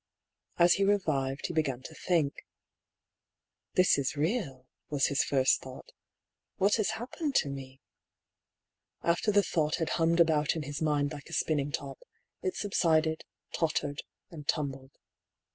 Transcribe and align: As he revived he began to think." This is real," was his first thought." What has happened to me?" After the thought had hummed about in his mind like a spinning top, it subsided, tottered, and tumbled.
As 0.57 0.73
he 0.73 0.83
revived 0.83 1.45
he 1.45 1.53
began 1.53 1.83
to 1.83 1.93
think." 1.93 2.43
This 3.75 3.99
is 3.99 4.15
real," 4.17 4.65
was 4.89 5.05
his 5.05 5.23
first 5.23 5.61
thought." 5.61 5.91
What 6.57 6.77
has 6.77 6.89
happened 6.97 7.35
to 7.35 7.49
me?" 7.49 7.81
After 9.13 9.31
the 9.31 9.43
thought 9.43 9.75
had 9.75 9.89
hummed 10.01 10.19
about 10.19 10.55
in 10.55 10.63
his 10.63 10.81
mind 10.81 11.11
like 11.13 11.29
a 11.29 11.33
spinning 11.33 11.71
top, 11.71 11.99
it 12.41 12.55
subsided, 12.55 13.25
tottered, 13.53 14.01
and 14.31 14.47
tumbled. 14.47 14.97